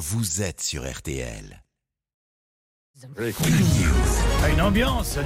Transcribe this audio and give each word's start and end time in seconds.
vous 0.00 0.40
êtes 0.40 0.62
sur 0.62 0.90
RTL. 0.90 1.62
Une 4.48 4.62
ambiance. 4.62 5.18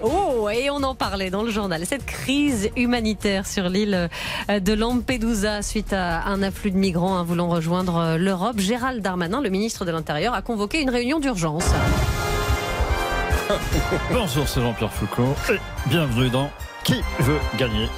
Oh, 0.00 0.48
et 0.48 0.70
on 0.70 0.84
en 0.84 0.94
parlait 0.94 1.28
dans 1.28 1.42
le 1.42 1.50
journal. 1.50 1.84
Cette 1.86 2.06
crise 2.06 2.70
humanitaire 2.76 3.48
sur 3.48 3.68
l'île 3.68 4.08
de 4.48 4.72
Lampedusa 4.72 5.62
suite 5.62 5.92
à 5.92 6.22
un 6.26 6.40
afflux 6.40 6.70
de 6.70 6.76
migrants 6.76 7.16
hein, 7.16 7.24
voulant 7.24 7.48
rejoindre 7.48 7.96
euh, 7.96 8.16
l'Europe. 8.16 8.60
Gérald 8.60 9.02
Darmanin, 9.02 9.40
le 9.40 9.50
ministre 9.50 9.84
de 9.84 9.90
l'Intérieur, 9.90 10.34
a 10.34 10.42
convoqué 10.42 10.80
une 10.80 10.90
réunion 10.90 11.18
d'urgence. 11.18 11.64
Bonjour, 14.12 14.46
c'est 14.46 14.60
Jean-Pierre 14.60 14.92
Foucault. 14.92 15.34
Et 15.50 15.58
bienvenue 15.88 16.30
dans 16.30 16.48
Qui 16.84 17.02
veut 17.18 17.40
gagner 17.58 17.88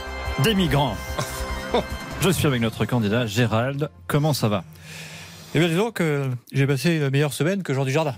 des 0.42 0.54
migrants? 0.54 0.96
Je 2.22 2.30
suis 2.30 2.46
avec 2.46 2.62
notre 2.62 2.86
candidat 2.86 3.26
Gérald. 3.26 3.90
Comment 4.06 4.32
ça 4.32 4.48
va? 4.48 4.64
Eh 5.54 5.58
bien, 5.60 5.68
disons 5.68 5.90
que 5.92 6.30
j'ai 6.52 6.66
passé 6.66 6.96
une 6.96 7.10
meilleure 7.10 7.32
semaine 7.32 7.62
que 7.62 7.72
Jean 7.74 7.84
Dujardin. 7.84 8.14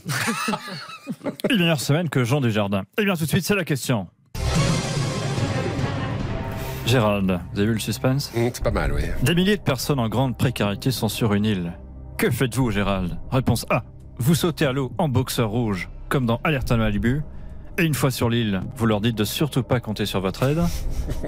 Une 1.50 1.58
meilleure 1.58 1.80
semaine 1.80 2.08
que 2.08 2.24
Jean 2.24 2.40
Desjardins. 2.40 2.84
Eh 2.98 3.04
bien, 3.04 3.14
tout 3.14 3.24
de 3.24 3.28
suite, 3.28 3.44
c'est 3.44 3.54
la 3.54 3.64
question. 3.64 4.06
Gérald, 6.86 7.40
vous 7.52 7.58
avez 7.58 7.66
vu 7.68 7.74
le 7.74 7.80
suspense 7.80 8.32
Mmh, 8.34 8.48
c'est 8.52 8.62
pas 8.62 8.70
mal, 8.70 8.92
oui. 8.92 9.02
Des 9.22 9.34
milliers 9.34 9.56
de 9.56 9.62
personnes 9.62 9.98
en 9.98 10.08
grande 10.08 10.38
précarité 10.38 10.90
sont 10.92 11.08
sur 11.08 11.34
une 11.34 11.44
île. 11.44 11.72
Que 12.16 12.30
faites-vous, 12.30 12.70
Gérald? 12.70 13.18
Réponse 13.30 13.66
A. 13.70 13.82
Vous 14.18 14.34
sautez 14.34 14.64
à 14.66 14.72
l'eau 14.72 14.92
en 14.96 15.08
boxeur 15.08 15.50
rouge, 15.50 15.88
comme 16.08 16.26
dans 16.26 16.40
Alerte 16.44 16.70
à 16.72 16.76
Malibu. 16.76 17.22
Et 17.78 17.84
une 17.84 17.94
fois 17.94 18.10
sur 18.10 18.30
l'île, 18.30 18.62
vous 18.76 18.86
leur 18.86 19.02
dites 19.02 19.16
de 19.16 19.24
surtout 19.24 19.62
pas 19.62 19.80
compter 19.80 20.06
sur 20.06 20.20
votre 20.20 20.44
aide. 20.44 20.60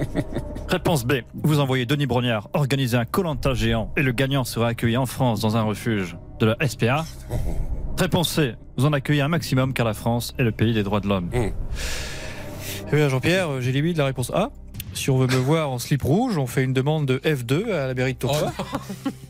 Réponse 0.67 1.05
B. 1.05 1.21
Vous 1.35 1.59
envoyez 1.59 1.85
Denis 1.85 2.07
Brognard 2.07 2.49
organiser 2.53 2.97
un 2.97 3.05
colanta 3.05 3.53
géant 3.53 3.93
et 3.95 4.01
le 4.01 4.11
gagnant 4.11 4.43
sera 4.43 4.69
accueilli 4.69 4.97
en 4.97 5.05
France 5.05 5.41
dans 5.41 5.57
un 5.57 5.61
refuge 5.61 6.17
de 6.39 6.47
la 6.47 6.67
SPA. 6.67 7.05
Réponse 7.99 8.29
C. 8.29 8.55
Vous 8.77 8.85
en 8.85 8.93
accueillez 8.93 9.21
un 9.21 9.27
maximum 9.27 9.73
car 9.73 9.85
la 9.85 9.93
France 9.93 10.33
est 10.39 10.43
le 10.43 10.51
pays 10.51 10.73
des 10.73 10.81
droits 10.81 11.01
de 11.01 11.07
l'homme. 11.07 11.29
Eh 11.33 12.95
bien, 12.95 13.09
Jean-Pierre, 13.09 13.49
euh, 13.49 13.61
j'ai 13.61 13.71
limite 13.71 13.97
la 13.97 14.05
réponse 14.05 14.31
A. 14.31 14.49
Si 14.93 15.11
on 15.11 15.17
veut 15.17 15.27
me 15.27 15.35
voir 15.35 15.69
en 15.69 15.77
slip 15.77 16.01
rouge, 16.01 16.37
on 16.39 16.47
fait 16.47 16.63
une 16.63 16.73
demande 16.73 17.05
de 17.05 17.19
F2 17.19 17.71
à 17.71 17.87
la 17.87 17.93
mairie 17.93 18.15
de 18.15 18.19
Tourcoing. 18.19 18.51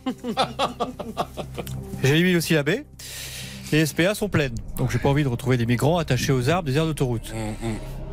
j'ai 2.04 2.16
limite 2.16 2.38
aussi 2.38 2.54
la 2.54 2.64
B. 2.64 2.70
Les 3.72 3.86
SPA 3.86 4.16
sont 4.16 4.30
pleines, 4.30 4.56
donc 4.78 4.90
j'ai 4.90 4.98
pas 4.98 5.10
envie 5.10 5.24
de 5.24 5.28
retrouver 5.28 5.58
des 5.58 5.68
migrants 5.68 5.98
attachés 6.00 6.32
aux 6.32 6.50
arbres 6.50 6.68
des 6.68 6.78
aires 6.78 6.86
d'autoroute. 6.86 7.34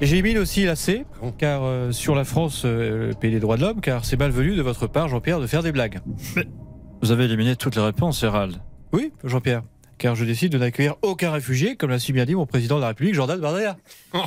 Et 0.02 0.06
j'élimine 0.06 0.36
aussi 0.36 0.64
la 0.64 0.76
C, 0.76 1.06
car 1.38 1.62
euh, 1.64 1.92
sur 1.92 2.14
la 2.14 2.24
France, 2.24 2.62
euh, 2.66 3.08
le 3.08 3.14
pays 3.14 3.30
des 3.30 3.40
droits 3.40 3.56
de 3.56 3.62
l'homme, 3.62 3.80
car 3.80 4.04
c'est 4.04 4.18
malvenu 4.18 4.54
de 4.54 4.60
votre 4.60 4.86
part, 4.86 5.08
Jean-Pierre, 5.08 5.40
de 5.40 5.46
faire 5.46 5.62
des 5.62 5.72
blagues. 5.72 6.00
Vous 7.00 7.10
avez 7.10 7.24
éliminé 7.24 7.56
toutes 7.56 7.76
les 7.76 7.82
réponses, 7.82 8.20
Gérald. 8.20 8.56
Oui, 8.92 9.12
Jean-Pierre, 9.24 9.62
car 9.98 10.14
je 10.14 10.24
décide 10.24 10.52
de 10.52 10.58
n'accueillir 10.58 10.96
aucun 11.02 11.30
réfugié, 11.30 11.76
comme 11.76 11.90
l'a 11.90 11.98
si 11.98 12.12
bien 12.12 12.24
dit 12.24 12.34
mon 12.34 12.46
président 12.46 12.76
de 12.76 12.82
la 12.82 12.88
République, 12.88 13.14
Jordan 13.14 13.40
Bardella. 13.40 13.76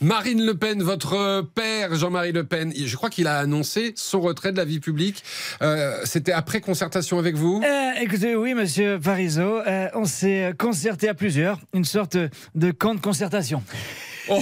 Marine 0.00 0.44
Le 0.44 0.54
Pen, 0.54 0.82
votre 0.82 1.42
père, 1.54 1.94
Jean-Marie 1.94 2.32
Le 2.32 2.44
Pen, 2.44 2.72
je 2.76 2.96
crois 2.96 3.10
qu'il 3.10 3.26
a 3.26 3.38
annoncé 3.38 3.92
son 3.96 4.20
retrait 4.20 4.52
de 4.52 4.56
la 4.56 4.64
vie 4.64 4.80
publique. 4.80 5.22
Euh, 5.62 6.00
C'était 6.04 6.32
après 6.32 6.60
concertation 6.60 7.18
avec 7.18 7.36
vous? 7.36 7.62
Euh, 7.64 7.90
écoutez, 8.00 8.36
oui, 8.36 8.54
monsieur 8.54 8.98
Parizeau, 8.98 9.60
euh, 9.66 9.88
on 9.94 10.04
s'est 10.04 10.54
concerté 10.58 11.08
à 11.08 11.14
plusieurs, 11.14 11.60
une 11.74 11.84
sorte 11.84 12.16
de 12.54 12.70
camp 12.70 12.94
de 12.94 13.00
concertation. 13.00 13.62
Oh. 14.28 14.40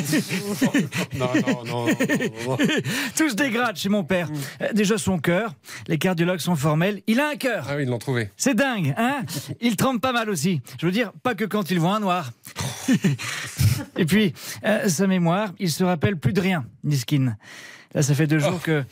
non, 1.14 1.28
non, 1.46 1.64
non. 1.64 1.86
Tout 3.16 3.28
se 3.28 3.34
dégrade 3.34 3.76
chez 3.76 3.88
mon 3.88 4.04
père. 4.04 4.28
Euh, 4.60 4.72
déjà 4.72 4.98
son 4.98 5.18
cœur, 5.18 5.54
les 5.88 5.98
cardiologues 5.98 6.40
sont 6.40 6.56
formels, 6.56 7.02
il 7.06 7.20
a 7.20 7.28
un 7.28 7.36
cœur. 7.36 7.66
Ah 7.68 7.76
oui, 7.76 7.82
ils 7.82 7.88
l'ont 7.88 7.98
trouvé. 7.98 8.30
C'est 8.36 8.54
dingue, 8.54 8.94
hein? 8.96 9.22
Il 9.60 9.76
trempe 9.76 10.00
pas 10.00 10.12
mal 10.12 10.30
aussi. 10.30 10.60
Je 10.80 10.86
veux 10.86 10.92
dire, 10.92 11.12
pas 11.22 11.34
que 11.34 11.44
quand 11.44 11.70
il 11.70 11.78
voit 11.78 11.96
un 11.96 12.00
noir. 12.00 12.32
Et 13.96 14.04
puis, 14.04 14.32
euh, 14.64 14.88
sa 14.88 15.06
mémoire, 15.06 15.52
il 15.58 15.70
se 15.70 15.84
rappelle 15.84 16.16
plus 16.16 16.32
de 16.32 16.40
rien, 16.40 16.64
Niskin. 16.82 17.36
Là, 17.94 18.02
ça 18.02 18.14
fait 18.14 18.26
deux 18.26 18.40
jours 18.40 18.60
que 18.60 18.84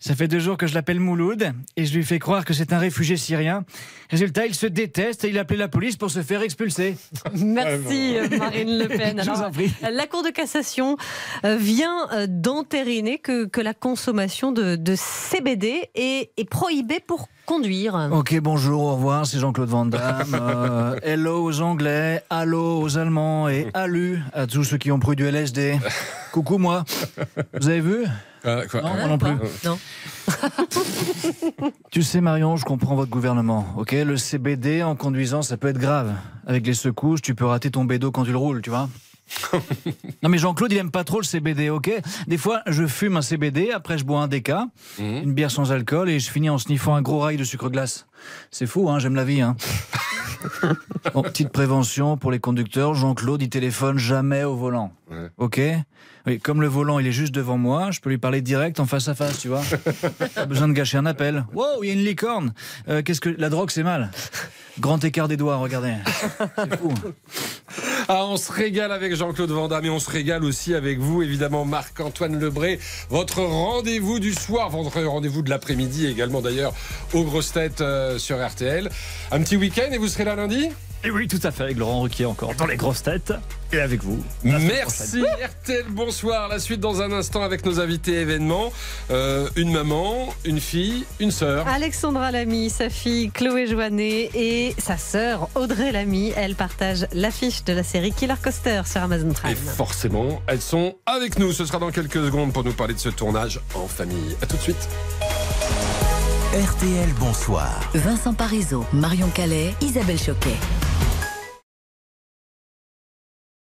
ça 0.00 0.14
fait 0.14 0.28
deux 0.28 0.40
jours 0.40 0.56
que 0.56 0.66
je 0.66 0.74
l'appelle 0.74 0.98
Mouloud 0.98 1.52
et 1.76 1.84
je 1.84 1.94
lui 1.94 2.04
fais 2.04 2.18
croire 2.18 2.44
que 2.44 2.54
c'est 2.54 2.72
un 2.72 2.78
réfugié 2.78 3.16
syrien. 3.16 3.64
Résultat, 4.10 4.46
il 4.46 4.54
se 4.54 4.66
déteste 4.66 5.24
et 5.24 5.28
il 5.28 5.38
a 5.38 5.42
appelé 5.42 5.58
la 5.58 5.68
police 5.68 5.96
pour 5.96 6.10
se 6.10 6.22
faire 6.22 6.42
expulser. 6.42 6.96
Merci 7.36 8.16
euh, 8.16 8.28
Marine 8.38 8.78
Le 8.78 8.88
Pen. 8.88 9.20
Je 9.24 9.30
vous 9.30 9.42
en 9.42 9.50
prie. 9.50 9.72
La 9.82 10.06
Cour 10.06 10.22
de 10.22 10.30
cassation 10.30 10.96
euh, 11.44 11.56
vient 11.56 12.08
euh, 12.12 12.26
d'entériner 12.28 13.18
que, 13.18 13.44
que 13.44 13.60
la 13.60 13.74
consommation 13.74 14.52
de, 14.52 14.76
de 14.76 14.94
CBD 14.96 15.88
est, 15.94 16.30
est 16.36 16.48
prohibée 16.48 17.00
pour 17.06 17.28
conduire. 17.44 18.08
Ok, 18.12 18.38
bonjour, 18.40 18.82
au 18.82 18.94
revoir, 18.96 19.26
c'est 19.26 19.38
Jean-Claude 19.38 19.68
Van 19.68 19.86
Damme. 19.86 20.36
Euh, 20.46 20.96
hello 21.02 21.44
aux 21.44 21.60
Anglais, 21.60 22.22
allô 22.30 22.80
aux 22.80 22.98
Allemands 22.98 23.48
et 23.48 23.68
alu 23.74 24.20
à 24.32 24.46
tous 24.46 24.64
ceux 24.64 24.78
qui 24.78 24.90
ont 24.90 24.98
pris 24.98 25.16
du 25.16 25.24
LSD. 25.24 25.78
Coucou 26.36 26.58
moi. 26.58 26.84
Vous 27.58 27.66
avez 27.70 27.80
vu 27.80 28.04
Euh, 28.44 28.66
quoi 28.70 28.82
Non, 28.82 28.88
Euh, 28.94 28.98
moi 28.98 29.08
non 29.08 29.16
plus. 29.16 29.30
Non. 29.64 29.78
Tu 31.90 32.02
sais 32.02 32.20
Marion, 32.20 32.58
je 32.58 32.64
comprends 32.66 32.94
votre 32.94 33.10
gouvernement. 33.10 33.66
Ok, 33.78 33.92
le 33.92 34.18
CBD 34.18 34.82
en 34.82 34.96
conduisant, 34.96 35.40
ça 35.40 35.56
peut 35.56 35.68
être 35.68 35.78
grave. 35.78 36.12
Avec 36.46 36.66
les 36.66 36.74
secousses, 36.74 37.22
tu 37.22 37.34
peux 37.34 37.46
rater 37.46 37.70
ton 37.70 37.86
bédo 37.86 38.10
quand 38.10 38.24
tu 38.24 38.32
le 38.32 38.36
roules, 38.36 38.60
tu 38.60 38.68
vois? 38.68 38.90
non 40.22 40.28
mais 40.28 40.36
Jean-Claude, 40.36 40.70
il 40.72 40.76
aime 40.78 40.90
pas 40.90 41.04
trop 41.04 41.20
le 41.20 41.24
CBD, 41.24 41.70
ok? 41.70 41.90
Des 42.28 42.36
fois, 42.38 42.60
je 42.66 42.86
fume 42.86 43.16
un 43.16 43.22
CBD, 43.22 43.70
après 43.74 43.96
je 43.96 44.04
bois 44.04 44.20
un 44.20 44.28
DK, 44.28 44.52
une 44.98 45.32
bière 45.32 45.50
sans 45.50 45.72
alcool, 45.72 46.10
et 46.10 46.20
je 46.20 46.30
finis 46.30 46.50
en 46.50 46.58
sniffant 46.58 46.94
un 46.96 47.02
gros 47.02 47.20
rail 47.20 47.38
de 47.38 47.44
sucre 47.44 47.70
glace. 47.70 48.06
C'est 48.50 48.66
fou, 48.66 48.90
hein 48.90 48.98
J'aime 48.98 49.14
la 49.16 49.24
vie, 49.24 49.40
hein 49.40 49.56
Bon, 51.14 51.22
petite 51.22 51.50
prévention 51.50 52.16
pour 52.16 52.30
les 52.30 52.38
conducteurs, 52.38 52.94
Jean-Claude, 52.94 53.42
il 53.42 53.48
téléphone 53.48 53.98
jamais 53.98 54.44
au 54.44 54.56
volant. 54.56 54.92
Ouais. 55.10 55.28
Ok 55.38 55.60
oui, 56.26 56.40
Comme 56.40 56.60
le 56.60 56.66
volant, 56.66 56.98
il 56.98 57.06
est 57.06 57.12
juste 57.12 57.32
devant 57.32 57.56
moi, 57.56 57.92
je 57.92 58.00
peux 58.00 58.10
lui 58.10 58.18
parler 58.18 58.42
direct 58.42 58.80
en 58.80 58.86
face 58.86 59.06
à 59.06 59.14
face, 59.14 59.38
tu 59.38 59.48
vois. 59.48 59.62
Pas 60.34 60.46
besoin 60.46 60.66
de 60.66 60.72
gâcher 60.72 60.98
un 60.98 61.06
appel. 61.06 61.44
Wow, 61.54 61.84
il 61.84 61.86
y 61.86 61.90
a 61.90 61.92
une 61.92 62.04
licorne. 62.04 62.52
Euh, 62.88 63.02
Qu'est-ce 63.02 63.20
que 63.20 63.28
la 63.28 63.48
drogue, 63.48 63.70
c'est 63.70 63.84
mal. 63.84 64.10
Grand 64.80 65.02
écart 65.04 65.28
des 65.28 65.36
doigts, 65.36 65.56
regardez. 65.56 65.94
C'est 66.56 66.76
fou. 66.76 66.92
Ah, 68.08 68.24
on 68.24 68.36
se 68.36 68.52
régale 68.52 68.92
avec 68.92 69.16
Jean-Claude 69.16 69.50
Van 69.50 69.66
Damme 69.66 69.84
et 69.84 69.90
on 69.90 69.98
se 69.98 70.08
régale 70.08 70.44
aussi 70.44 70.74
avec 70.74 71.00
vous, 71.00 71.22
évidemment, 71.22 71.64
Marc-Antoine 71.64 72.38
Lebré. 72.38 72.78
Votre 73.10 73.42
rendez-vous 73.42 74.20
du 74.20 74.32
soir, 74.32 74.70
votre 74.70 75.02
rendez-vous 75.02 75.42
de 75.42 75.50
l'après-midi 75.50 76.06
également 76.06 76.40
d'ailleurs 76.40 76.72
aux 77.14 77.24
grosses 77.24 77.52
têtes 77.52 77.80
euh, 77.80 78.16
sur 78.18 78.44
RTL. 78.44 78.90
Un 79.32 79.42
petit 79.42 79.56
week-end 79.56 79.88
et 79.90 79.98
vous 79.98 80.06
serez 80.06 80.24
là 80.24 80.36
lundi? 80.36 80.68
Et 81.02 81.10
oui, 81.10 81.26
tout 81.26 81.40
à 81.42 81.50
fait, 81.50 81.64
avec 81.64 81.78
Laurent 81.78 82.02
Ruquier 82.02 82.26
encore 82.26 82.54
dans 82.54 82.66
les 82.66 82.76
grosses 82.76 83.02
têtes. 83.02 83.32
Et 83.72 83.80
avec 83.80 84.02
vous. 84.04 84.22
Merci 84.44 85.22
RTL, 85.22 85.84
bonsoir. 85.88 86.48
La 86.48 86.58
suite 86.58 86.80
dans 86.80 87.02
un 87.02 87.10
instant 87.12 87.42
avec 87.42 87.64
nos 87.66 87.80
invités 87.80 88.20
événements. 88.20 88.72
Euh, 89.10 89.48
une 89.56 89.72
maman, 89.72 90.32
une 90.44 90.60
fille, 90.60 91.04
une 91.18 91.30
sœur. 91.30 91.66
Alexandra 91.66 92.30
Lamy, 92.30 92.70
sa 92.70 92.88
fille 92.90 93.30
Chloé 93.32 93.66
Joannet 93.66 94.30
et 94.34 94.74
sa 94.78 94.96
sœur 94.96 95.48
Audrey 95.56 95.90
Lamy. 95.92 96.32
Elles 96.36 96.54
partagent 96.54 97.06
l'affiche 97.12 97.64
de 97.64 97.72
la 97.72 97.82
série 97.82 98.12
Killer 98.12 98.34
Coaster 98.42 98.82
sur 98.86 99.02
Amazon 99.02 99.30
Et 99.30 99.34
Prime. 99.34 99.56
forcément, 99.56 100.40
elles 100.46 100.60
sont 100.62 100.94
avec 101.06 101.38
nous. 101.38 101.52
Ce 101.52 101.64
sera 101.64 101.78
dans 101.78 101.90
quelques 101.90 102.24
secondes 102.24 102.52
pour 102.52 102.62
nous 102.64 102.72
parler 102.72 102.94
de 102.94 103.00
ce 103.00 103.08
tournage 103.08 103.60
en 103.74 103.86
famille. 103.88 104.36
A 104.42 104.46
tout 104.46 104.56
de 104.56 104.62
suite. 104.62 104.88
RTL 106.54 107.08
Bonsoir. 107.18 107.80
Vincent 107.94 108.32
Parisot, 108.32 108.86
Marion 108.92 109.28
Calais, 109.34 109.74
Isabelle 109.82 110.18
Choquet. 110.18 110.56